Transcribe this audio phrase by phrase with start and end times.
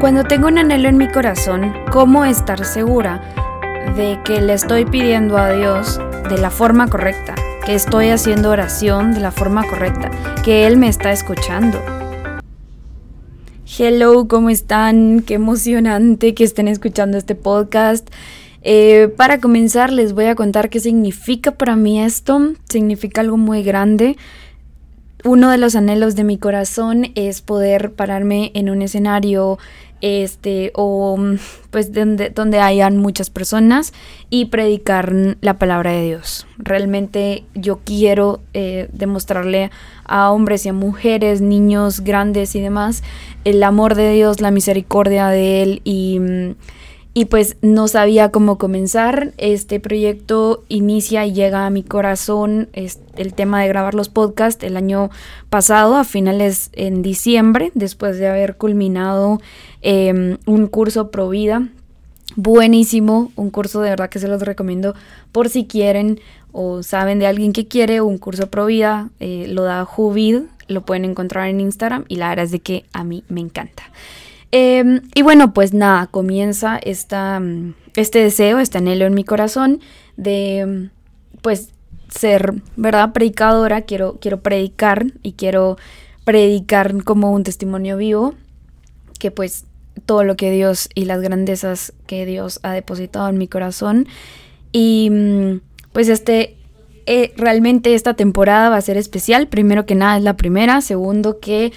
[0.00, 3.20] Cuando tengo un anhelo en mi corazón, ¿cómo estar segura
[3.94, 7.34] de que le estoy pidiendo a Dios de la forma correcta?
[7.66, 10.10] Que estoy haciendo oración de la forma correcta,
[10.42, 11.78] que Él me está escuchando.
[13.78, 15.20] Hello, ¿cómo están?
[15.20, 18.08] Qué emocionante que estén escuchando este podcast.
[18.62, 22.54] Eh, para comenzar, les voy a contar qué significa para mí esto.
[22.70, 24.16] Significa algo muy grande
[25.24, 29.58] uno de los anhelos de mi corazón es poder pararme en un escenario
[30.00, 31.18] este o
[31.70, 33.92] pues donde, donde hayan muchas personas
[34.28, 36.46] y predicar la palabra de Dios.
[36.58, 39.70] Realmente yo quiero eh, demostrarle
[40.04, 43.02] a hombres y a mujeres, niños grandes y demás,
[43.44, 46.54] el amor de Dios, la misericordia de Él y mm,
[47.12, 49.32] y pues no sabía cómo comenzar.
[49.36, 54.76] Este proyecto inicia y llega a mi corazón el tema de grabar los podcasts el
[54.76, 55.10] año
[55.48, 59.40] pasado, a finales en diciembre, después de haber culminado
[59.82, 61.68] em, un curso pro vida.
[62.36, 64.94] Buenísimo, un curso de verdad que se los recomiendo
[65.32, 66.20] por si quieren
[66.52, 70.82] o saben de alguien que quiere un curso pro vida, eh, lo da Juvid, lo
[70.82, 73.82] pueden encontrar en Instagram y la verdad es de que a mí me encanta.
[74.52, 79.80] Em, y bueno, pues nada, comienza esta, mm, este deseo, este anhelo en mi corazón
[80.16, 81.70] de, mm, pues,
[82.08, 83.12] ser, ¿verdad?
[83.12, 85.76] Predicadora, quiero, quiero predicar y quiero
[86.24, 88.34] predicar como un testimonio vivo,
[89.18, 89.64] que pues
[90.06, 94.08] todo lo que Dios y las grandezas que Dios ha depositado en mi corazón.
[94.72, 95.60] Y mm,
[95.92, 96.56] pues este,
[97.06, 99.48] eh, realmente esta temporada va a ser especial.
[99.48, 101.72] Primero que nada es la primera, segundo que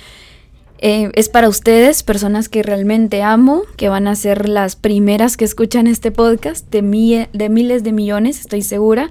[0.86, 5.45] eh, es para ustedes, personas que realmente amo, que van a ser las primeras que
[5.45, 9.09] escuchan este podcast, de, miles de millones, estoy segura.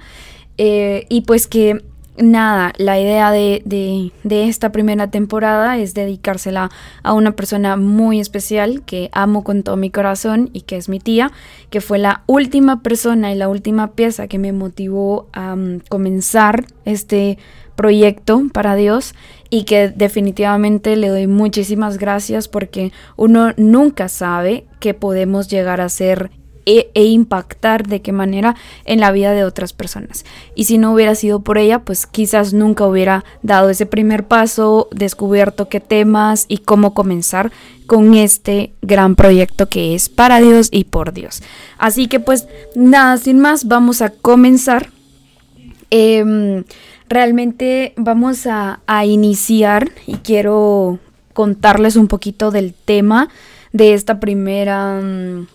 [0.58, 1.82] Eh, y pues que
[2.18, 6.70] nada, la idea de, de, esta primera temporada es dedicársela
[7.02, 11.00] a una persona muy especial que amo con todo mi corazón y que es mi
[11.00, 11.32] tía,
[11.70, 16.66] que fue la última persona y la última pieza que me motivó a mm, comenzar
[16.84, 17.38] este
[17.74, 19.14] proyecto para Dios
[19.50, 25.88] y que definitivamente le doy muchísimas gracias porque uno nunca sabe que podemos llegar a
[25.88, 26.30] ser
[26.64, 30.24] e, e, impactar de qué manera en la vida de otras personas.
[30.54, 34.88] Y si no hubiera sido por ella, pues quizás nunca hubiera dado ese primer paso,
[34.92, 37.50] descubierto qué temas y cómo comenzar
[37.86, 41.42] con este gran proyecto que es para Dios y por Dios.
[41.78, 42.46] Así que pues
[42.76, 44.90] nada, sin más, vamos a comenzar.
[45.90, 46.64] Em,
[47.12, 50.98] realmente vamos a, iniciar y quiero
[51.32, 53.28] contarles un poquito del tema
[53.72, 55.46] de esta primera mm,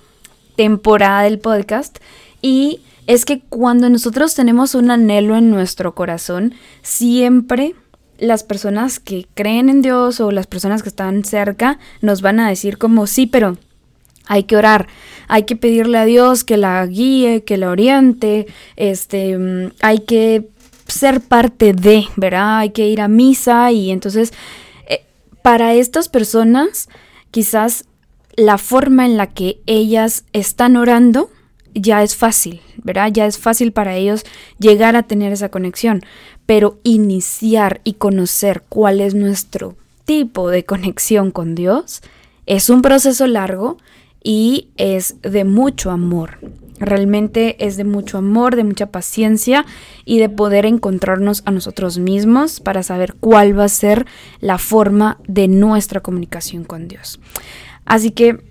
[0.56, 1.98] temporada del podcast.
[2.42, 7.76] Y es que cuando nosotros tenemos un anhelo en nuestro corazón, siempre
[8.20, 12.50] las personas que creen en Dios o las personas que están cerca nos van a
[12.50, 13.58] decir como sí, pero
[14.28, 14.88] hay que orar,
[15.28, 20.50] hay que pedirle a Dios que la guíe, que la oriente, este, mm, hay que
[20.88, 22.60] ser parte de, ¿verdad?
[22.60, 24.34] Hay que ir a misa y entonces
[24.88, 25.04] eh,
[25.42, 26.90] para estas personas
[27.32, 27.86] quizás
[28.36, 31.30] la forma en la que ellas están orando
[31.74, 33.12] ya es fácil, ¿verdad?
[33.12, 34.24] Ya es fácil para ellos
[34.60, 36.02] llegar a tener esa conexión,
[36.46, 39.76] pero iniciar y conocer cuál es nuestro
[40.06, 42.02] tipo de conexión con Dios
[42.46, 43.78] es un proceso largo
[44.24, 46.40] y es de mucho amor.
[46.80, 49.66] Realmente es de mucho amor, de mucha paciencia
[50.06, 54.06] y de poder encontrarnos a nosotros mismos para saber cuál va a ser
[54.40, 57.20] la forma de nuestra comunicación con Dios.
[57.86, 58.44] Así que,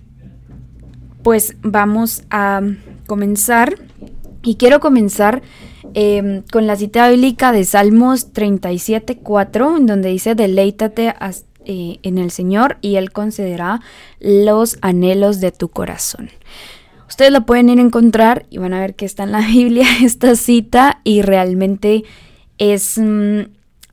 [1.23, 2.63] pues vamos a
[3.07, 3.77] comenzar
[4.43, 5.43] y quiero comenzar
[5.95, 11.15] em, con la cita bíblica de Salmos 37.4, en donde dice, deleítate
[11.65, 13.81] eh, en el Señor y Él concederá
[14.21, 16.31] los anhelos de tu corazón.
[17.17, 19.87] Ustedes la pueden ir a encontrar y van a ver que está en la Biblia
[20.03, 22.05] esta cita y realmente
[22.59, 23.45] es mm,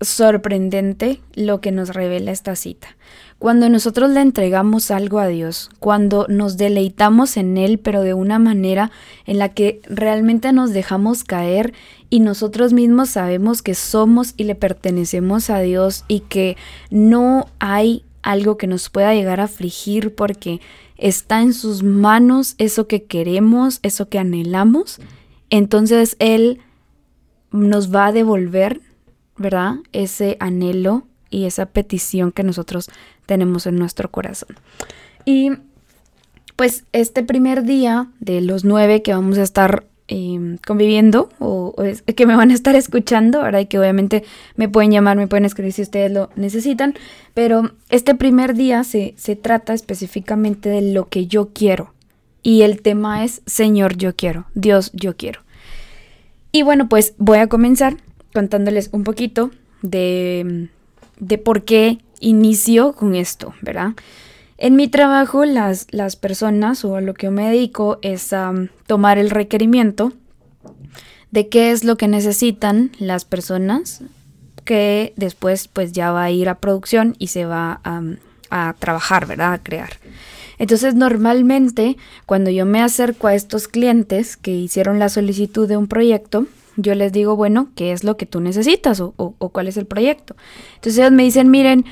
[0.02, 2.98] sorprendente lo que nos revela esta cita.
[3.40, 8.40] Cuando nosotros le entregamos algo a Dios, cuando nos deleitamos en Él, pero de una
[8.40, 8.92] manera
[9.26, 11.74] en la que realmente nos dejamos caer
[12.10, 16.58] y nosotros mismos sabemos que somos y le pertenecemos a Dios y que
[16.90, 20.60] no hay algo que nos pueda llegar a afligir porque
[21.04, 25.02] está en sus manos eso que queremos, eso que anhelamos,
[25.50, 26.62] entonces Él
[27.52, 28.80] nos va a devolver,
[29.38, 29.76] ¿verdad?
[29.92, 32.90] Ese anhelo y esa petición que nosotros
[33.26, 34.56] tenemos en nuestro corazón.
[35.26, 35.52] Y
[36.56, 41.74] pues este primer día de los nueve que vamos a estar em, conviviendo o,
[42.16, 44.24] que me van a estar escuchando, ahora que obviamente
[44.56, 46.94] me pueden llamar, me pueden escribir si ustedes lo necesitan,
[47.34, 51.94] pero este primer día se, se trata específicamente de lo que yo quiero
[52.44, 55.42] y el tema es Señor, yo quiero, Dios, yo quiero.
[56.52, 57.98] Y bueno, pues voy a comenzar
[58.34, 59.50] contándoles un poquito
[59.82, 60.70] de,
[61.18, 63.94] de por qué inicio con esto, ¿verdad?
[64.64, 68.54] En mi trabajo, las, las personas o a lo que yo me dedico es a
[68.88, 70.14] tomar el requerimiento
[71.32, 74.04] de qué es lo que necesitan las personas
[74.64, 79.52] que después pues ya va a ir a producción y se va a, trabajar, ¿verdad?
[79.52, 79.98] A crear.
[80.60, 85.88] Entonces normalmente cuando yo me acerco a estos clientes que hicieron la solicitud de un
[85.88, 89.76] proyecto, yo les digo, bueno, ¿qué es lo que tú necesitas o, o cuál es
[89.76, 90.38] el proyecto?
[90.76, 91.84] Entonces ellos me dicen, miren,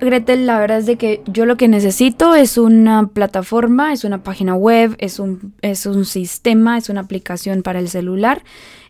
[0.00, 4.22] Gretel, la verdad es de que yo lo que necesito es una plataforma, es una
[4.22, 8.42] página web, es un, es un sistema, es una aplicación para el celular,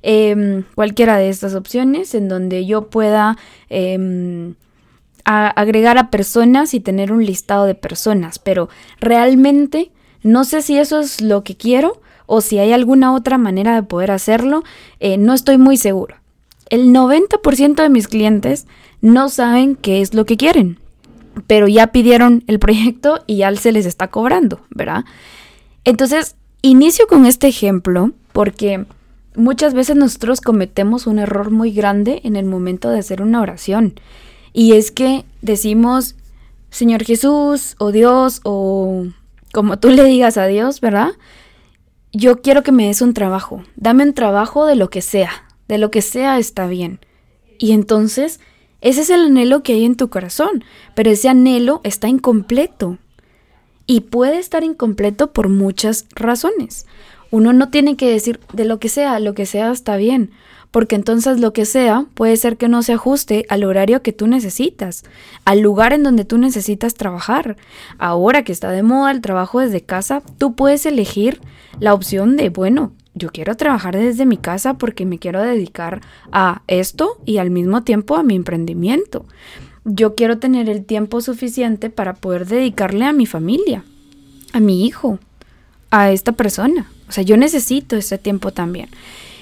[0.02, 3.36] em, cualquiera de estas opciones en donde yo pueda
[3.68, 4.54] em,
[5.24, 8.68] agregar a personas y tener un listado de personas, pero
[9.00, 9.92] realmente
[10.22, 13.82] no sé si eso es lo que quiero o si hay alguna otra manera de
[13.82, 14.64] poder hacerlo,
[14.98, 16.16] eh, no estoy muy seguro.
[16.68, 18.66] El 90% de mis clientes
[19.00, 20.78] no saben qué es lo que quieren
[21.46, 25.04] pero ya pidieron el proyecto y ya se les está cobrando, ¿verdad?
[25.84, 28.86] Entonces, inicio con este ejemplo porque
[29.34, 33.94] muchas veces nosotros cometemos un error muy grande en el momento de hacer una oración.
[34.52, 36.16] Y es que decimos,
[36.70, 39.06] Señor Jesús o Dios o
[39.52, 41.10] como tú le digas a Dios, ¿verdad?
[42.12, 43.62] Yo quiero que me des un trabajo.
[43.76, 45.30] Dame un trabajo de lo que sea.
[45.68, 47.00] De lo que sea está bien.
[47.58, 48.40] Y entonces
[48.80, 52.98] ese es el anhelo que hay en tu corazón, pero ese anhelo está incompleto.
[53.86, 56.86] Y puede estar incompleto por muchas razones.
[57.30, 60.30] Uno no tiene que decir de lo que sea, lo que sea está bien,
[60.70, 64.26] porque entonces lo que sea puede ser que no se ajuste al horario que tú
[64.26, 65.04] necesitas,
[65.44, 67.56] al lugar en donde tú necesitas trabajar.
[67.98, 71.40] Ahora que está de moda el trabajo desde casa, tú puedes elegir
[71.80, 76.00] la opción de, bueno, yo quiero trabajar desde mi casa porque me quiero dedicar
[76.32, 79.26] a esto y al mismo tiempo a mi emprendimiento.
[79.84, 83.84] Yo quiero tener el tiempo suficiente para poder dedicarle a mi familia,
[84.52, 85.18] a mi hijo,
[85.90, 86.90] a esta persona.
[87.08, 88.88] O sea, yo necesito ese tiempo también.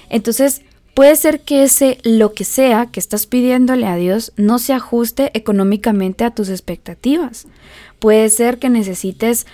[0.09, 0.63] Entonces,
[0.95, 5.31] puede ser que ese lo que sea que estás pidiéndole a Dios no se ajuste
[5.33, 7.47] económicamente a tus expectativas.
[7.99, 9.45] Puede ser que necesites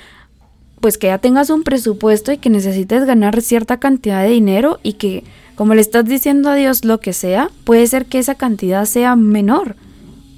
[0.85, 4.93] pues que ya tengas un presupuesto y que necesites ganar cierta cantidad de dinero y
[4.93, 5.23] que
[5.55, 9.15] como le estás diciendo a Dios lo que sea, puede ser que esa cantidad sea
[9.15, 9.77] menor.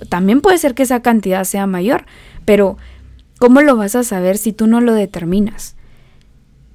[0.07, 2.05] También puede ser que esa cantidad sea mayor,
[2.45, 2.77] pero
[3.39, 5.75] ¿cómo lo vas a saber si tú no lo determinas?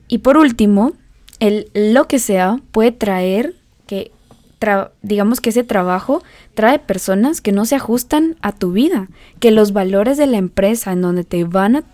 [0.06, 0.92] Y por último,
[1.40, 3.54] el lo que sea puede traer
[3.86, 4.12] que
[5.00, 6.22] digamos que ese trabajo
[6.52, 9.08] trae personas que no se ajustan a tu vida,
[9.40, 11.84] que los valores de la empresa en donde te van a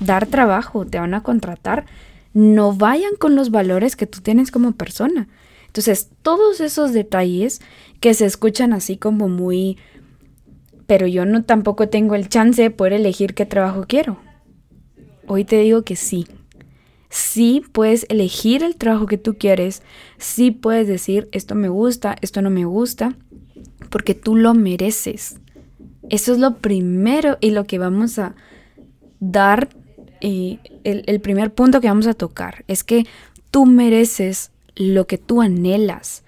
[0.00, 1.86] dar trabajo, te van a contratar,
[2.34, 5.28] no vayan con los valores que tú tienes como persona.
[5.66, 7.60] Entonces, todos esos detalles
[8.00, 9.78] que se escuchan así como muy,
[10.86, 14.18] pero yo no tampoco tengo el chance de poder elegir qué trabajo quiero.
[15.26, 16.26] Hoy te digo que sí.
[17.10, 19.82] Sí puedes elegir el trabajo que tú quieres,
[20.18, 23.16] sí puedes decir esto me gusta, esto no me gusta,
[23.90, 25.40] porque tú lo mereces.
[26.10, 28.34] Eso es lo primero y lo que vamos a
[29.20, 29.68] dar
[30.20, 33.06] y el, primer punto que vamos a tocar es que
[33.50, 36.24] tú mereces lo que tú anhelas.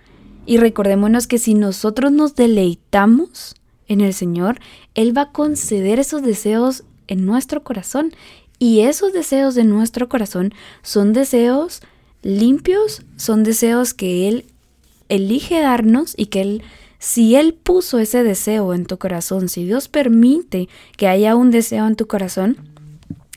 [0.47, 3.55] Y recordémonos que si nosotros nos deleitamos
[3.89, 4.61] en el Señor,
[4.95, 8.13] Él va a conceder esos deseos en nuestro corazón.
[8.59, 11.81] Y esos deseos de nuestro corazón son deseos
[12.23, 14.45] limpios, son deseos que Él
[15.09, 16.63] elige darnos y que Él,
[16.99, 21.87] si Él puso ese deseo en tu corazón, si Dios permite que haya un deseo
[21.87, 22.59] en tu corazón,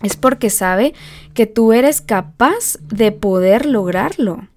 [0.03, 0.93] es porque sabe
[1.33, 4.47] que tú eres capaz de poder lograrlo.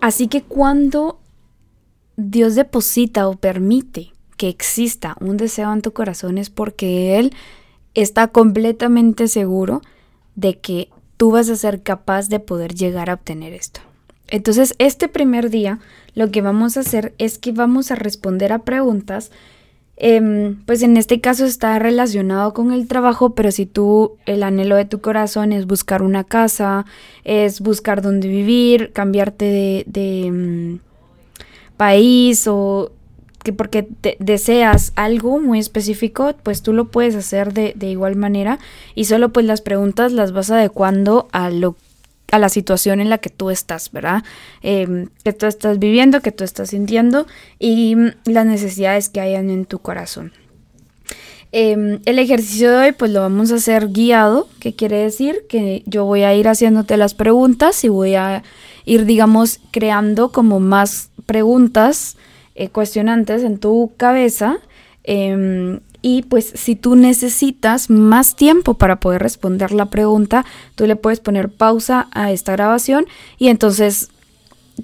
[0.00, 1.18] Así que cuando
[2.16, 7.34] Dios deposita o permite que exista un deseo en tu corazón es porque Él
[7.94, 9.82] está completamente seguro
[10.34, 13.80] de que tú vas a ser capaz de poder llegar a obtener esto.
[14.28, 15.80] Entonces, este primer día
[16.14, 19.30] lo que vamos a hacer es que vamos a responder a preguntas
[19.96, 24.74] Em, pues en este caso está relacionado con el trabajo, pero si tú el anhelo
[24.74, 26.84] de tu corazón es buscar una casa,
[27.22, 30.78] es buscar dónde vivir, cambiarte de, mm,
[31.76, 32.92] país o
[33.44, 33.86] que porque
[34.18, 38.58] deseas algo muy específico, pues tú lo puedes hacer de, de, igual manera.
[38.94, 41.76] Y solo pues las preguntas las vas adecuando a lo
[42.34, 44.24] a la situación en la que tú estás, ¿verdad?
[44.60, 47.28] Em, que tú estás viviendo, que tú estás sintiendo
[47.60, 50.32] y las necesidades que hayan en tu corazón.
[51.52, 55.84] Em, el ejercicio de hoy pues lo vamos a hacer guiado, que quiere decir que
[55.86, 58.42] yo voy a ir haciéndote las preguntas y voy a
[58.84, 62.16] ir, digamos, creando como más preguntas
[62.56, 64.58] eh, cuestionantes en tu cabeza.
[66.06, 70.44] Y pues si tú necesitas más tiempo para poder responder la pregunta,
[70.74, 73.06] tú le puedes poner pausa a esta grabación
[73.38, 74.10] y entonces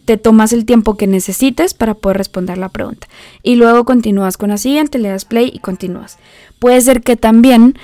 [0.07, 3.07] te tomas el tiempo que necesites para poder responder la pregunta.
[3.43, 6.17] Y luego continúas con la siguiente, le das play y continúas.
[6.59, 7.77] Puede ser que también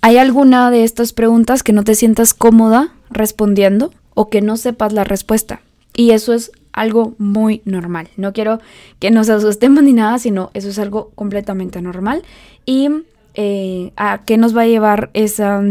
[0.00, 4.92] hay alguna de estas preguntas que no te sientas cómoda respondiendo o que no sepas
[4.92, 5.60] la respuesta.
[5.94, 8.08] Y eso es algo muy normal.
[8.16, 8.60] No quiero
[8.98, 12.22] que nos asustemos ni nada, sino eso es algo completamente normal.
[12.64, 12.88] ¿Y
[13.34, 15.62] eh, a qué nos va a llevar esa,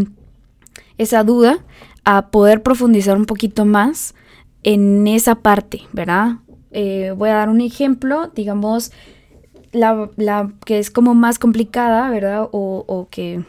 [0.97, 1.59] esa duda?
[2.03, 4.15] A poder profundizar un poquito más
[4.63, 6.37] en esa parte, ¿verdad?
[6.71, 8.91] Eh, voy a dar un ejemplo, digamos,
[9.71, 12.47] la, que es como más complicada, ¿verdad?
[12.51, 13.43] O, que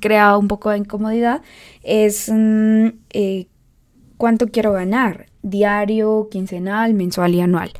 [0.00, 1.42] crea un poco de incomodidad,
[1.82, 3.46] es mm, eh,
[4.22, 7.72] cuánto quiero ganar, diario, quincenal, mensual y anual.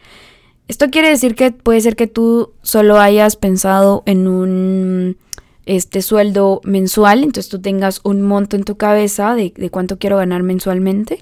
[0.67, 5.19] Esto quiere decir que puede ser que tú solo hayas pensado en un
[5.67, 10.17] este sueldo mensual, entonces tú tengas un monto en tu cabeza de, de cuánto quiero
[10.17, 11.21] ganar mensualmente,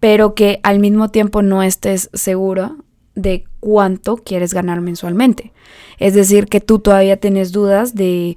[0.00, 2.74] pero que al mismo tiempo no estés segura
[3.14, 5.52] de cuánto quieres ganar mensualmente.
[5.98, 8.36] Es decir, que tú todavía tienes dudas de,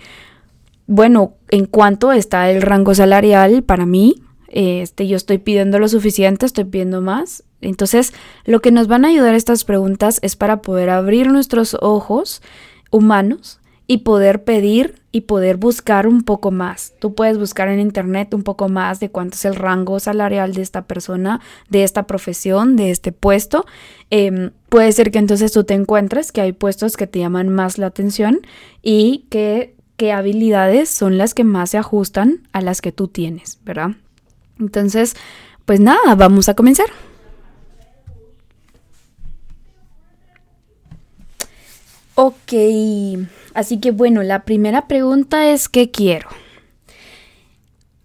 [0.85, 4.21] bueno, en cuánto está el rango salarial para mí.
[4.51, 7.43] Este, yo estoy pidiendo lo suficiente, estoy pidiendo más.
[7.61, 8.13] Entonces,
[8.45, 12.41] lo que nos van a ayudar estas preguntas es para poder abrir nuestros ojos
[12.91, 16.93] humanos y poder pedir y poder buscar un poco más.
[16.99, 20.61] Tú puedes buscar en internet un poco más de cuánto es el rango salarial de
[20.61, 23.65] esta persona, de esta profesión, de este puesto.
[24.09, 27.77] Em, puede ser que entonces tú te encuentres que hay puestos que te llaman más
[27.77, 28.41] la atención
[28.81, 33.59] y que qué habilidades son las que más se ajustan a las que tú tienes,
[33.63, 33.91] ¿verdad?
[34.61, 35.15] Entonces,
[35.65, 36.87] pues nada, vamos a comenzar.
[42.15, 42.53] Ok,
[43.53, 46.29] así que bueno, la primera pregunta es ¿qué quiero?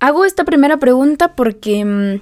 [0.01, 2.21] Hago esta primera pregunta porque mm,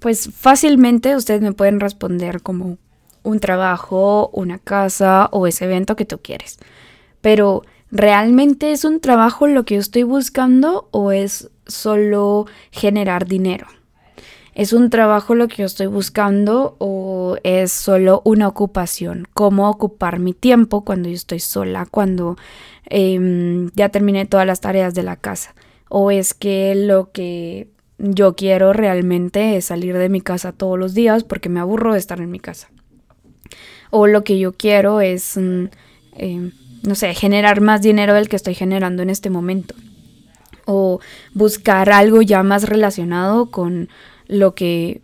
[0.00, 2.78] pues fácilmente ustedes me pueden responder como
[3.22, 6.58] un trabajo, una casa o ese evento que tú quieres.
[7.20, 7.62] Pero
[7.94, 13.66] ¿realmente es un trabajo lo que yo estoy buscando o es solo generar dinero?
[14.54, 19.26] ¿Es un trabajo lo que yo estoy buscando o es solo una ocupación?
[19.32, 22.36] ¿Cómo ocupar mi tiempo cuando yo estoy sola, cuando
[22.86, 25.54] em, ya terminé todas las tareas de la casa?
[25.88, 30.94] ¿O es que lo que yo quiero realmente es salir de mi casa todos los
[30.94, 32.70] días porque me aburro de estar en mi casa?
[33.90, 35.64] ¿O lo que yo quiero es, mm,
[36.16, 36.52] em,
[36.84, 39.74] no sé, generar más dinero del que estoy generando en este momento?
[40.66, 41.00] ¿O
[41.34, 43.88] buscar algo ya más relacionado con
[44.26, 45.02] lo que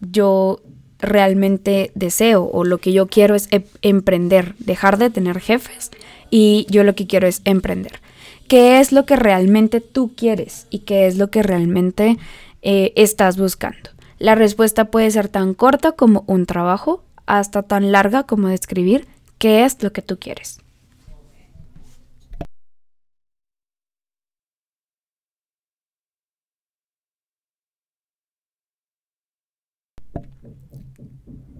[0.00, 0.60] yo
[0.98, 5.90] realmente deseo o lo que yo quiero es em, emprender, dejar de tener jefes
[6.30, 8.00] y yo lo que quiero es emprender.
[8.48, 12.18] ¿Qué es lo que realmente tú quieres y qué es lo que realmente
[12.62, 13.90] eh, estás buscando?
[14.18, 19.06] La respuesta puede ser tan corta como un trabajo hasta tan larga como describir
[19.38, 20.63] qué es lo que tú quieres.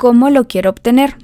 [0.05, 1.17] ¿Cómo lo quiero obtener?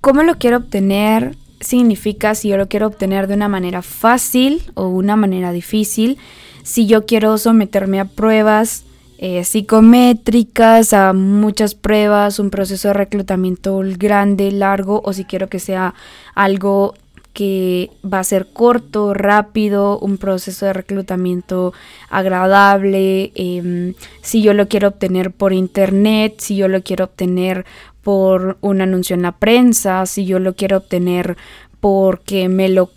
[0.00, 1.36] ¿Cómo lo quiero obtener?
[1.60, 6.16] Significa si yo lo quiero obtener de una manera fácil o una manera difícil,
[6.62, 8.84] si yo quiero someterme a pruebas
[9.18, 15.58] eh, psicométricas, a muchas pruebas, un proceso de reclutamiento grande, largo, o si quiero que
[15.58, 15.92] sea
[16.34, 16.94] algo
[17.40, 21.72] que va a ser corto, rápido, un proceso de reclutamiento
[22.10, 27.64] agradable, em, si yo lo quiero obtener por internet, si yo lo quiero obtener
[28.02, 31.38] por un anuncio en la prensa, si yo lo quiero obtener
[31.80, 32.90] porque me lo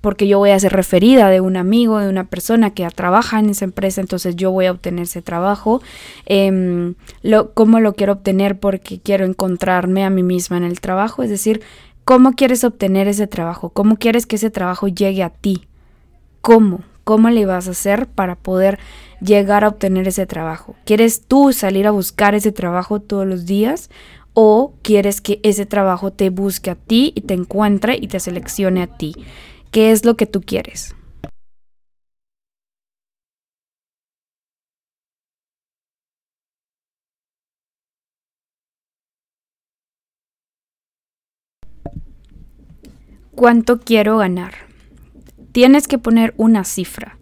[0.00, 3.48] porque yo voy a ser referida de un amigo, de una persona que trabaja en
[3.48, 5.80] esa empresa, entonces yo voy a obtener ese trabajo.
[6.26, 8.58] Em, lo, ¿Cómo lo quiero obtener?
[8.58, 11.62] Porque quiero encontrarme a mí misma en el trabajo, es decir,
[12.04, 13.70] ¿Cómo quieres obtener ese trabajo?
[13.70, 15.66] ¿Cómo quieres que ese trabajo llegue a ti?
[16.42, 16.80] ¿Cómo?
[17.02, 18.78] ¿Cómo le vas a hacer para poder
[19.22, 20.74] llegar a obtener ese trabajo?
[20.84, 23.88] ¿Quieres tú salir a buscar ese trabajo todos los días?
[24.34, 28.82] ¿O quieres que ese trabajo te busque a ti y te encuentre y te seleccione
[28.82, 29.14] a ti?
[29.70, 30.94] ¿Qué es lo que tú quieres?
[43.34, 44.52] Cuánto quiero ganar.
[45.52, 47.18] Tienes que poner una cifra.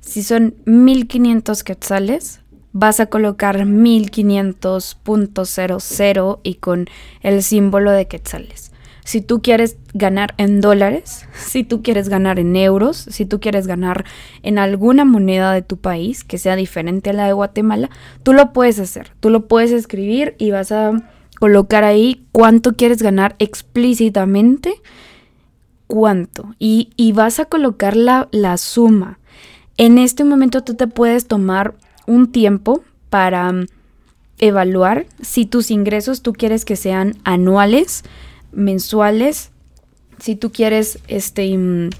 [0.00, 2.40] Si son 1500 quetzales,
[2.72, 6.88] vas a colocar 1500.00 y con
[7.22, 8.74] el símbolo de quetzales.
[9.04, 13.66] Si tú quieres ganar en dólares, si tú quieres ganar en euros, si tú quieres
[13.66, 14.06] ganar
[14.42, 17.90] en alguna moneda de tu país que sea diferente a la de Guatemala,
[18.22, 19.12] tú lo puedes hacer.
[19.20, 20.92] Tú lo puedes escribir y vas a
[21.38, 24.72] colocar ahí cuánto quieres ganar explícitamente,
[25.86, 26.54] cuánto.
[26.58, 29.18] Y, y vas a colocar la, la suma.
[29.76, 31.74] En este momento tú te puedes tomar
[32.06, 33.66] un tiempo para mm,
[34.38, 38.04] evaluar si tus ingresos tú quieres que sean anuales,
[38.52, 39.50] mensuales,
[40.18, 41.90] si tú quieres, este, mm,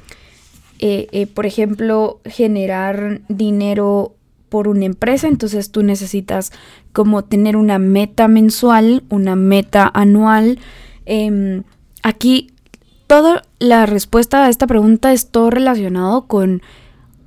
[0.78, 4.14] eh, eh, por ejemplo, generar dinero
[4.48, 6.52] por una empresa, entonces tú necesitas
[6.92, 10.60] como tener una meta mensual, una meta anual.
[11.06, 11.64] Em,
[12.02, 12.53] aquí
[13.06, 16.62] toda la respuesta a esta pregunta es todo relacionado con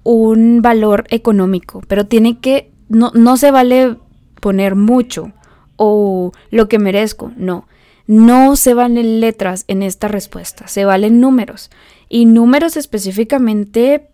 [0.03, 3.97] un valor económico, pero tiene que, no, no se vale
[4.39, 5.33] poner mucho
[5.75, 7.67] o lo que merezco, no.
[8.07, 11.69] No se valen letras en esta respuesta, se valen números.
[12.07, 14.09] Y números específicamente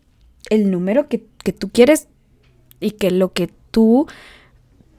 [0.49, 2.07] el número que, que tú quieres
[2.79, 4.07] y que lo que tú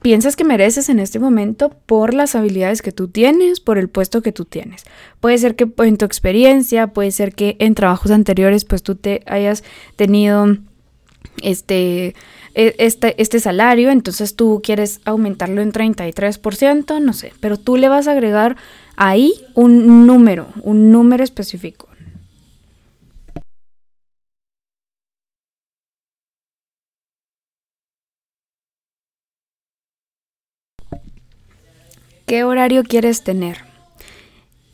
[0.04, 4.20] piensas que mereces en este momento por las habilidades que tú tienes, por el puesto
[4.20, 4.84] que tú tienes.
[5.18, 9.22] Puede ser que en tu experiencia, puede ser que en trabajos anteriores pues tú te
[9.24, 9.64] hayas
[9.96, 10.58] tenido
[11.42, 12.14] este,
[12.54, 17.88] e, este, este salario, entonces tú quieres aumentarlo en 33%, no sé, pero tú le
[17.88, 18.58] vas a agregar
[18.96, 21.88] ahí un número, un número específico.
[32.34, 33.58] ¿Qué horario quieres tener?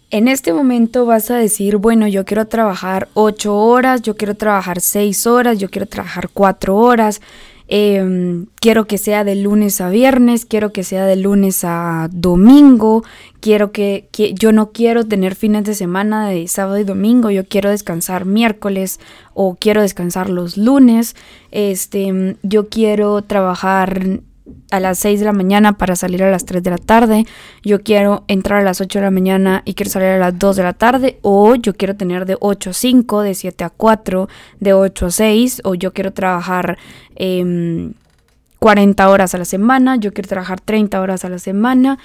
[0.09, 4.81] En este momento vas a decir, bueno, yo quiero trabajar 8 horas, yo quiero trabajar
[4.81, 7.21] 6 horas, yo quiero trabajar 4 horas,
[7.69, 13.05] em, quiero que sea de lunes a viernes, quiero que sea de lunes a domingo,
[13.41, 17.45] quiero que, que, yo no quiero tener fines de semana de sábado y domingo, yo
[17.47, 19.01] quiero descansar miércoles
[19.35, 21.15] o quiero descansar los lunes,
[21.51, 24.23] este, yo quiero trabajar
[24.71, 27.27] a las 6 de la mañana para salir a las 3 de la tarde,
[27.63, 30.57] yo quiero entrar a las 8 de la mañana y quiero salir a las 2
[30.57, 34.29] de la tarde, o yo quiero tener de 8 a 5, de 7 a 4,
[34.61, 36.79] de 8 a 6, o yo quiero trabajar
[37.17, 41.99] 40 em, horas a la semana, yo quiero trabajar 30 horas a la semana.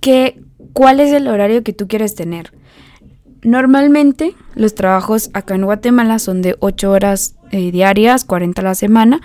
[0.00, 0.40] ¿Qué,
[0.72, 2.52] ¿Cuál es el horario que tú quieres tener?
[3.42, 8.74] Normalmente los trabajos acá en Guatemala son de 8 horas eh, diarias, 40 a la
[8.74, 9.20] semana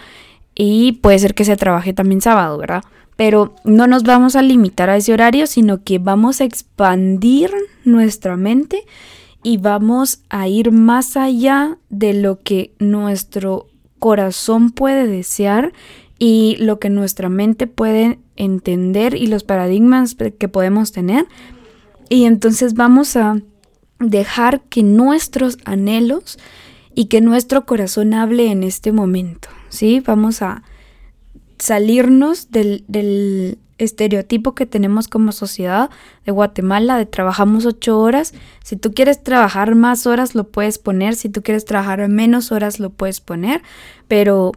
[0.56, 2.84] y puede ser que se trabaje también sábado, ¿verdad?
[3.16, 7.52] Pero no nos vamos a limitar a ese horario, sino que vamos a expandir
[7.86, 8.86] nuestra mente
[9.44, 13.68] y vamos a ir más allá de lo que nuestro
[14.00, 15.74] corazón puede desear
[16.18, 21.28] y lo que nuestra mente puede entender y los paradigmas que podemos tener.
[22.10, 23.42] Y entonces vamos a
[24.00, 26.38] dejar que nuestros anhelos
[26.96, 29.50] y que nuestro corazón hable en este momento.
[29.74, 30.02] ¿Sí?
[30.06, 30.64] Vamos a
[31.58, 35.90] salirnos del, estereotipo que tenemos como sociedad
[36.26, 38.34] de Guatemala, de trabajamos ocho horas.
[38.64, 41.16] Si tú quieres trabajar más horas, lo puedes poner.
[41.16, 43.62] Si tú quieres trabajar menos horas, lo puedes poner.
[44.08, 44.54] Pero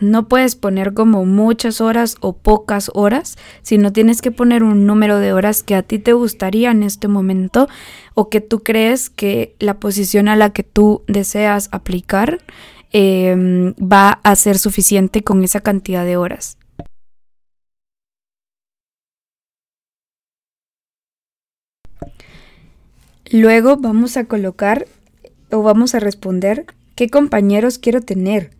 [0.00, 5.18] no puedes poner como muchas horas o pocas horas, sino tienes que poner un número
[5.18, 7.68] de horas que a ti te gustaría en este momento
[8.14, 12.38] o que tú crees que la posición a la que tú deseas aplicar
[12.94, 16.58] Em, va a ser suficiente con esa cantidad de horas.
[23.30, 24.86] Luego vamos a colocar
[25.50, 28.50] o vamos a responder qué compañeros quiero tener.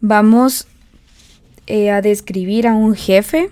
[0.00, 0.68] Vamos
[1.66, 3.50] eh, a describir a un jefe,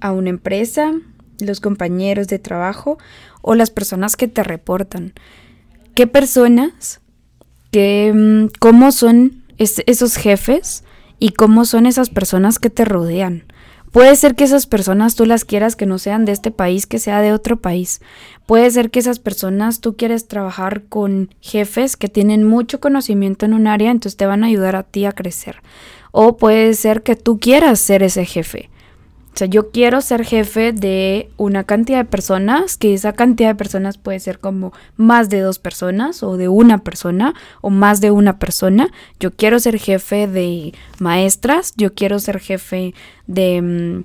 [0.00, 0.92] a una empresa,
[1.40, 2.98] los compañeros de trabajo
[3.42, 5.14] o las personas que te reportan.
[5.94, 7.00] ¿Qué personas
[7.70, 10.84] que, mm, cómo son esos jefes
[11.18, 13.44] y cómo son esas personas que te rodean.
[13.96, 16.98] Puede ser que esas personas tú las quieras que no sean de este país, que
[16.98, 18.02] sea de otro país.
[18.44, 23.54] Puede ser que esas personas tú quieres trabajar con jefes que tienen mucho conocimiento en
[23.54, 25.62] un área, entonces te van a ayudar a ti a crecer.
[26.12, 28.68] O puede ser que tú quieras ser ese jefe.
[29.36, 33.54] O sea, yo quiero ser jefe de una cantidad de personas, que esa cantidad de
[33.54, 38.10] personas puede ser como más de dos personas o de una persona o más de
[38.10, 38.90] una persona.
[39.20, 42.94] Yo quiero ser jefe de maestras, yo quiero ser jefe
[43.26, 44.04] de mm,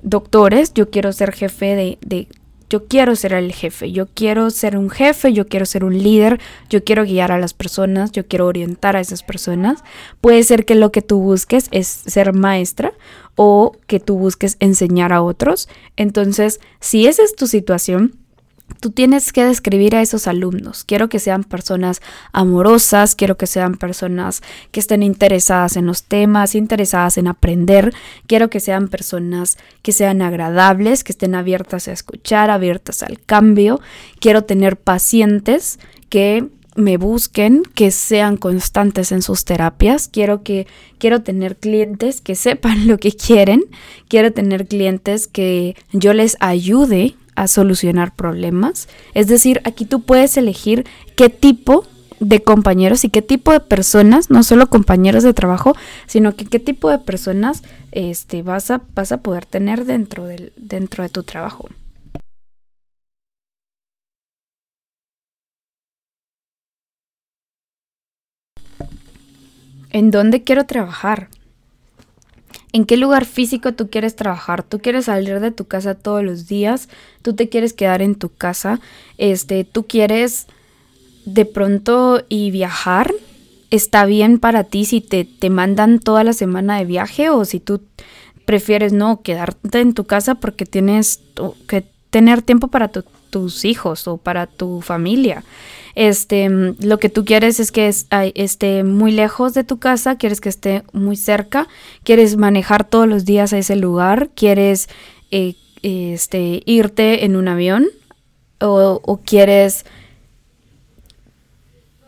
[0.00, 2.28] doctores, yo quiero ser jefe de, de
[2.70, 6.40] yo quiero ser el jefe, yo quiero ser un jefe, yo quiero ser un líder,
[6.70, 9.82] yo quiero guiar a las personas, yo quiero orientar a esas personas.
[10.20, 12.92] Puede ser que lo que tú busques es ser maestra
[13.36, 15.68] o que tú busques enseñar a otros.
[15.96, 18.16] Entonces, si esa es tu situación,
[18.78, 20.84] tú tienes que describir a esos alumnos.
[20.84, 22.00] Quiero que sean personas
[22.32, 27.92] amorosas, quiero que sean personas que estén interesadas en los temas, interesadas en aprender,
[28.26, 33.80] quiero que sean personas que sean agradables, que estén abiertas a escuchar, abiertas al cambio,
[34.20, 40.08] quiero tener pacientes que me busquen, que sean constantes en sus terapias.
[40.08, 40.66] Quiero que
[40.98, 43.64] quiero tener clientes que sepan lo que quieren.
[44.08, 48.88] Quiero tener clientes que yo les ayude a solucionar problemas.
[49.14, 51.84] Es decir, aquí tú puedes elegir qué tipo
[52.20, 55.74] de compañeros y qué tipo de personas, no solo compañeros de trabajo,
[56.06, 60.52] sino que qué tipo de personas este, vas, a, vas a poder tener dentro, del,
[60.56, 61.68] dentro de tu trabajo.
[69.90, 71.28] ¿En dónde quiero trabajar?
[72.72, 74.62] en qué lugar físico tú quieres trabajar.
[74.62, 76.88] Tú quieres salir de tu casa todos los días,
[77.22, 78.80] tú te quieres quedar en tu casa,
[79.18, 80.46] este, tú quieres
[81.24, 83.12] de pronto y viajar.
[83.70, 87.60] Está bien para ti si te, te mandan toda la semana de viaje o si
[87.60, 87.82] tú
[88.44, 91.20] prefieres no quedarte en tu casa porque tienes
[91.68, 95.44] que tener tiempo para tus hijos o para tu familia.
[95.94, 100.48] Este, lo que tú quieres es que esté muy lejos de tu casa, quieres que
[100.48, 101.68] esté muy cerca,
[102.04, 104.88] quieres manejar todos los días a ese lugar, quieres
[105.30, 107.86] eh, este, irte en un avión
[108.60, 109.84] o, o quieres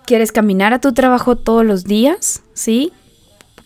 [0.04, 2.92] quieres caminar a tu trabajo todos los días, ¿sí?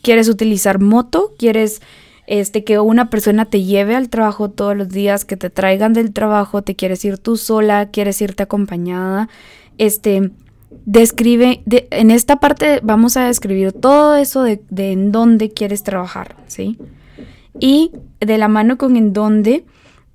[0.02, 1.32] ¿Quieres utilizar moto?
[1.38, 1.82] ¿Quieres
[2.26, 6.12] este, que una persona te lleve al trabajo todos los días, que te traigan del
[6.12, 9.28] trabajo, te quieres ir tú sola, quieres irte acompañada,
[9.78, 10.30] este,
[10.84, 16.36] describe, en esta parte vamos a describir todo eso de, de, en dónde quieres trabajar,
[16.46, 16.78] ¿sí?
[17.58, 19.64] Y de la mano con en dónde,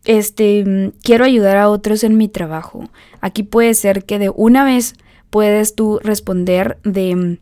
[0.05, 2.89] este, quiero ayudar a otros en mi trabajo.
[3.21, 4.95] Aquí puede ser que de una vez
[5.29, 7.39] puedes tú responder de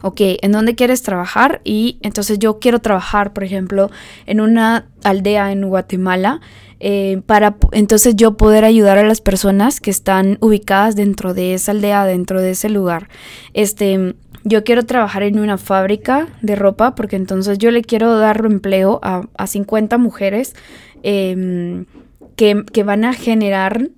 [0.00, 1.60] ok, ¿en dónde quieres trabajar?
[1.64, 3.90] Y entonces yo quiero trabajar, por ejemplo,
[4.26, 6.40] en una aldea en Guatemala,
[6.80, 11.70] eh, para entonces yo poder ayudar a las personas que están ubicadas dentro de esa
[11.70, 13.08] aldea, dentro de ese lugar.
[13.54, 18.44] Este, yo quiero trabajar en una fábrica de ropa porque entonces yo le quiero dar
[18.44, 20.54] empleo a, a 50 mujeres
[21.04, 21.84] em,
[22.34, 23.90] que, que van a generar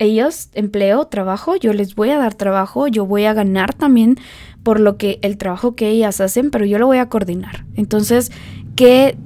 [0.00, 4.18] ellos empleo, trabajo, yo les voy a dar trabajo, yo voy a ganar también
[4.64, 7.64] por lo que el trabajo que ellas hacen, pero yo lo voy a coordinar.
[7.76, 8.32] Entonces,
[8.74, 9.16] ¿qué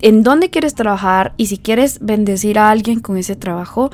[0.00, 3.90] en dónde quieres trabajar y si quieres bendecir a alguien con ese trabajo,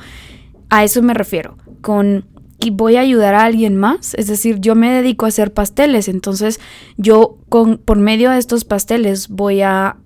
[0.69, 2.25] a eso me refiero, con
[2.63, 6.07] y voy a ayudar a alguien más, es decir, yo me dedico a hacer pasteles,
[6.07, 6.59] entonces
[6.95, 9.97] yo con por medio de estos pasteles voy a,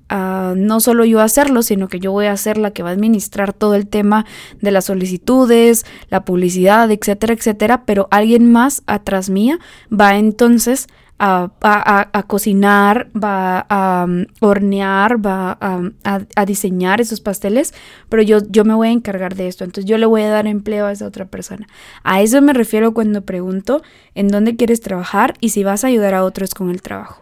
[0.56, 3.52] no solo yo hacerlo, sino que yo voy a ser la que va a administrar
[3.52, 4.26] todo el tema
[4.62, 9.60] de las solicitudes, la publicidad, etcétera, etcétera, pero alguien más atrás mía
[9.92, 17.74] va entonces a, cocinar, va a um, hornear, va a, diseñar esos pasteles,
[18.10, 20.48] pero yo, yo me voy a encargar de esto, entonces yo le voy a dar
[20.48, 21.68] empleo a esa otra persona.
[22.04, 23.82] A eso me refiero cuando pregunto
[24.14, 27.22] en dónde quieres trabajar y si vas a ayudar a otros con el trabajo.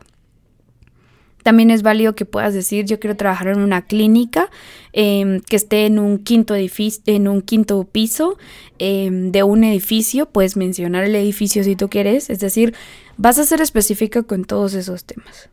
[1.43, 4.49] También es válido que puedas decir, yo quiero trabajar en una clínica
[4.93, 8.38] em, que esté en un quinto edificio, en un quinto piso
[8.79, 10.25] em, de un edificio.
[10.25, 12.29] Puedes mencionar el edificio si tú quieres.
[12.29, 12.73] Es decir,
[13.17, 15.49] vas a ser específica con todos esos temas.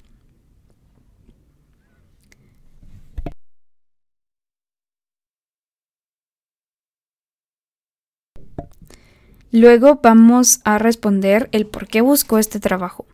[9.53, 13.05] Luego vamos a responder el por qué busco este trabajo.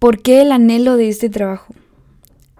[0.00, 1.74] ¿Por qué el anhelo de este trabajo?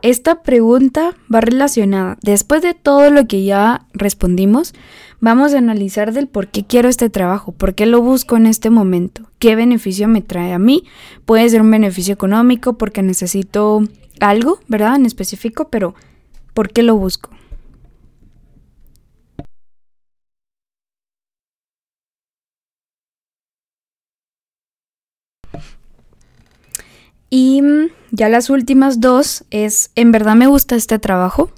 [0.02, 2.18] Esta pregunta va relacionada.
[2.22, 4.74] Después de todo lo que ya respondimos,
[5.20, 8.70] vamos a analizar del por qué quiero este trabajo, por qué lo busco en este
[8.70, 10.84] momento, qué beneficio me trae a mí.
[11.24, 13.82] Puede ser un beneficio económico porque necesito
[14.20, 14.96] algo, ¿verdad?
[14.96, 15.94] En específico, pero
[16.54, 17.30] ¿por qué lo busco?
[27.30, 31.50] Y mm, ya las últimas dos es, ¿en verdad me gusta este trabajo?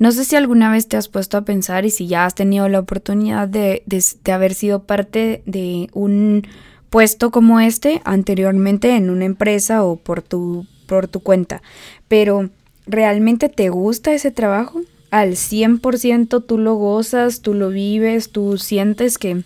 [0.00, 2.68] No sé si alguna vez te has puesto a pensar y si ya has tenido
[2.70, 6.46] la oportunidad de, de, haber sido parte de un
[6.88, 11.60] puesto como este anteriormente en una empresa o por tu, por tu cuenta,
[12.08, 12.48] pero
[12.86, 14.80] ¿realmente te gusta ese trabajo?
[15.10, 19.42] al 100%, tú lo gozas, tú lo vives, tú sientes que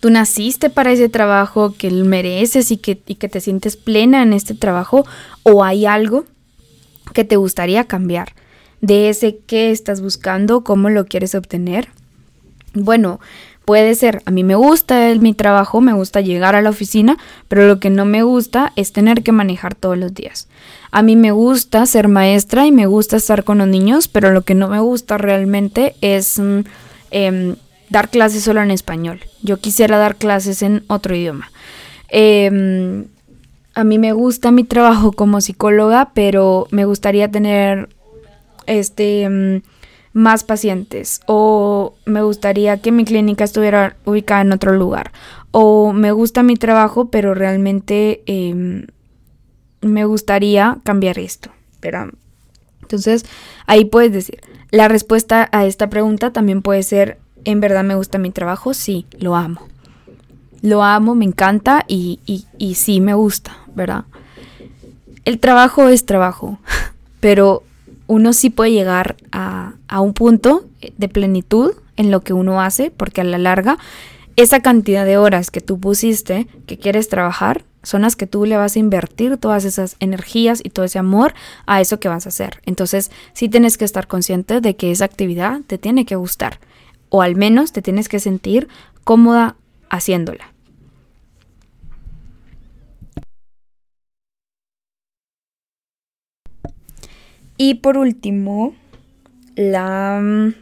[0.00, 4.32] tú naciste para ese trabajo, que mereces y que, y que te sientes plena en
[4.32, 5.06] este trabajo,
[5.44, 6.24] o hay algo
[7.14, 8.34] que te gustaría cambiar
[8.80, 11.88] de ese que estás buscando, cómo lo quieres obtener.
[12.72, 13.20] Bueno,
[13.64, 17.66] puede ser, a mí me gusta mi trabajo, me gusta llegar a la oficina, pero
[17.66, 20.48] lo que no me gusta es tener que manejar todos los días.
[20.90, 24.42] A mí me gusta ser maestra y me gusta estar con los niños, pero lo
[24.42, 26.60] que no me gusta realmente es mm,
[27.10, 27.56] em,
[27.90, 29.20] dar clases solo en español.
[29.42, 31.50] Yo quisiera dar clases en otro idioma.
[32.08, 33.04] Em,
[33.74, 37.88] a mí me gusta mi trabajo como psicóloga, pero me gustaría tener
[38.70, 39.62] este mm,
[40.12, 45.12] más pacientes o me gustaría que mi clínica estuviera ubicada en otro lugar
[45.52, 48.86] o me gusta mi trabajo pero realmente em,
[49.80, 52.10] me gustaría cambiar esto pero
[52.82, 53.24] entonces
[53.66, 58.18] ahí puedes decir la respuesta a esta pregunta también puede ser en verdad me gusta
[58.18, 59.66] mi trabajo sí lo amo.
[60.62, 64.04] Lo amo me encanta y, y, y sí me gusta verdad
[65.24, 66.58] el trabajo es trabajo
[67.20, 67.62] pero
[68.10, 70.64] uno sí puede llegar a, un punto
[70.96, 73.78] de plenitud en lo que uno hace, porque a la larga
[74.34, 78.56] esa cantidad de horas que tú pusiste que quieres trabajar son las que tú le
[78.56, 81.34] vas a invertir todas esas energías y todo ese amor
[81.66, 82.60] a eso que vas a hacer.
[82.66, 86.58] Entonces, sí tienes que estar consciente de que esa actividad te tiene que gustar
[87.10, 88.66] o al menos te tienes que sentir
[89.04, 89.54] cómoda
[89.88, 90.52] haciéndola.
[97.62, 98.74] Y por último,
[99.54, 100.54] la mm,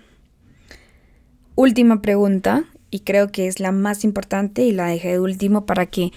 [1.55, 5.87] última pregunta, y creo que es la más importante y la dejé de último para
[5.87, 6.11] que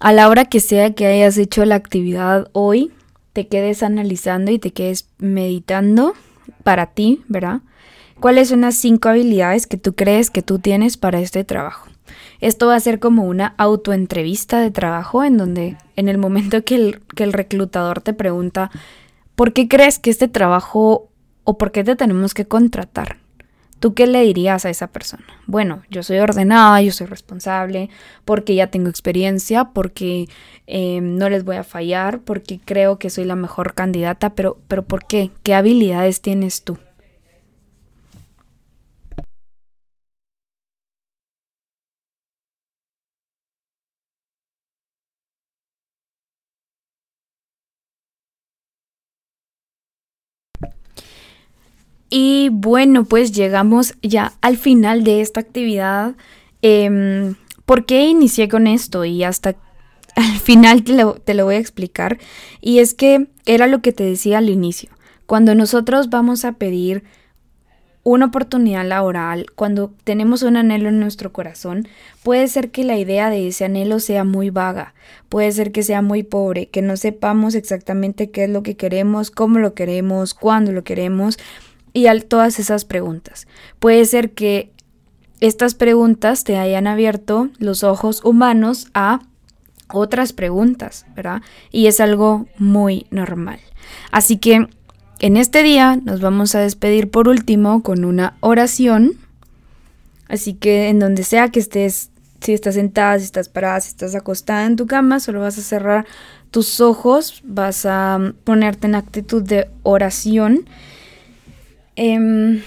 [0.00, 2.90] a la hora que sea que hayas hecho la actividad hoy,
[3.34, 6.14] te quedes analizando y te quedes meditando
[6.64, 7.60] para ti, ¿verdad?
[8.18, 11.90] ¿Cuáles son las cinco habilidades que tú crees que tú tienes para este trabajo?
[12.40, 16.76] Esto va a ser como una autoentrevista de trabajo en donde en el momento que
[16.76, 18.70] el, que el reclutador te pregunta
[19.34, 21.10] ¿Por qué crees que este trabajo
[21.44, 23.18] o por qué te tenemos que contratar?
[23.82, 25.24] ¿Tú qué le dirías a esa persona?
[25.48, 27.90] Bueno, yo soy ordenada, yo soy responsable,
[28.24, 30.28] porque ya tengo experiencia, porque
[30.68, 34.84] em, no les voy a fallar, porque creo que soy la mejor candidata, pero, pero
[34.84, 35.32] ¿por qué?
[35.42, 36.78] ¿Qué habilidades tienes tú?
[52.14, 56.14] Y bueno, pues llegamos ya al final de esta actividad.
[56.60, 57.32] Eh,
[57.64, 59.06] ¿Por qué inicié con esto?
[59.06, 59.56] Y hasta
[60.16, 62.18] al final te lo, te lo voy a explicar.
[62.60, 64.90] Y es que era lo que te decía al inicio.
[65.24, 67.02] Cuando nosotros vamos a pedir
[68.02, 71.88] una oportunidad laboral, cuando tenemos un anhelo en nuestro corazón,
[72.22, 74.92] puede ser que la idea de ese anhelo sea muy vaga,
[75.30, 79.30] puede ser que sea muy pobre, que no sepamos exactamente qué es lo que queremos,
[79.30, 81.38] cómo lo queremos, cuándo lo queremos,
[81.92, 83.46] y a todas esas preguntas.
[83.78, 84.72] Puede ser que
[85.40, 89.20] estas preguntas te hayan abierto los ojos humanos a
[89.88, 91.42] otras preguntas, ¿verdad?
[91.70, 93.60] Y es algo muy normal.
[94.10, 94.68] Así que
[95.18, 99.14] en este día nos vamos a despedir por último con una oración.
[100.28, 104.14] Así que en donde sea que estés, si estás sentada, si estás parada, si estás
[104.14, 106.06] acostada en tu cama, solo vas a cerrar
[106.50, 110.66] tus ojos, vas a ponerte en actitud de oración
[111.96, 112.62] Em,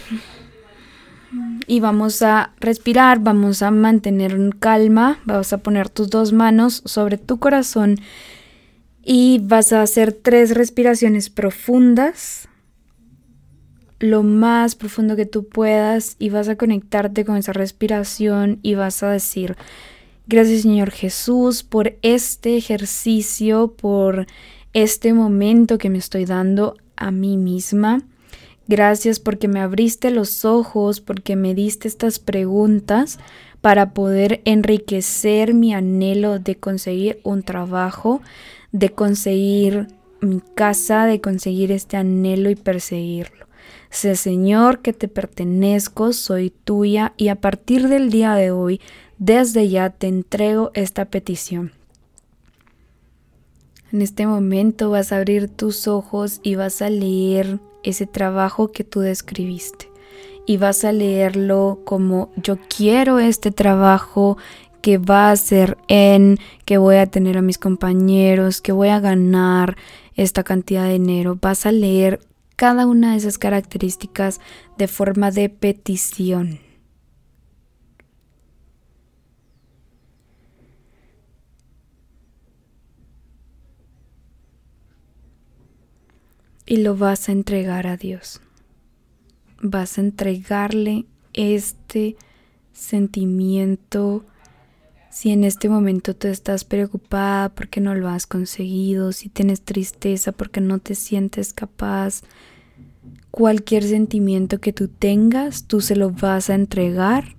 [1.67, 7.17] y vamos a respirar, vamos a mantener calma, vas a poner tus dos manos sobre
[7.17, 7.99] tu corazón
[9.03, 12.47] y vas a hacer tres respiraciones profundas,
[13.99, 19.01] lo más profundo que tú puedas y vas a conectarte con esa respiración y vas
[19.03, 19.55] a decir,
[20.27, 24.27] gracias Señor Jesús por este ejercicio, por
[24.73, 28.03] este momento que me estoy dando a mí misma.
[28.67, 33.19] Gracias porque me abriste los ojos, porque me diste estas preguntas
[33.61, 38.21] para poder enriquecer mi anhelo de conseguir un trabajo,
[38.71, 39.87] de conseguir
[40.19, 43.45] mi casa, de conseguir este anhelo y perseguirlo.
[43.91, 48.81] Sé Señor que te pertenezco, soy tuya y a partir del día de hoy,
[49.17, 51.71] desde ya te entrego esta petición.
[53.91, 58.83] En este momento vas a abrir tus ojos y vas a leer ese trabajo que
[58.83, 59.89] tú describiste.
[60.45, 64.37] Y vas a leerlo como yo quiero este trabajo
[64.81, 68.99] que va a ser en, que voy a tener a mis compañeros, que voy a
[68.99, 69.77] ganar
[70.15, 71.39] esta cantidad de dinero.
[71.41, 72.19] Vas a leer
[72.55, 74.39] cada una de esas características
[74.77, 76.64] de forma de petición.
[86.65, 88.41] Y lo vas a entregar a Dios.
[89.61, 92.15] Vas a entregarle este
[92.73, 94.25] sentimiento
[95.15, 100.33] si en este momento tú estás preocupada porque no lo has conseguido, si tienes tristeza
[100.33, 102.21] porque no te sientes capaz,
[103.31, 107.37] cualquier sentimiento que tú tengas, tú se lo vas a entregar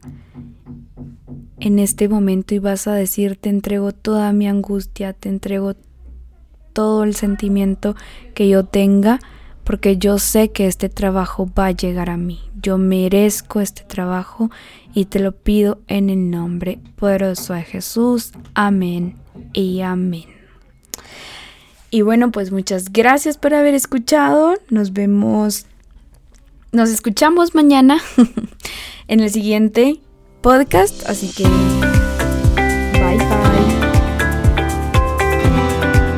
[1.60, 5.74] en este momento y vas a decir, te entrego toda mi angustia, te entrego
[6.76, 7.96] todo el sentimiento
[8.34, 9.18] que yo tenga
[9.64, 12.38] porque yo sé que este trabajo va a llegar a mí.
[12.60, 14.50] Yo merezco este trabajo
[14.94, 18.32] y te lo pido en el nombre poderoso de Jesús.
[18.52, 19.16] Amén
[19.54, 20.26] y amén.
[21.90, 24.54] Y bueno, pues muchas gracias por haber escuchado.
[24.68, 25.64] Nos vemos,
[26.72, 28.02] nos escuchamos mañana
[29.08, 29.98] en el siguiente
[30.42, 31.08] podcast.
[31.08, 31.95] Así que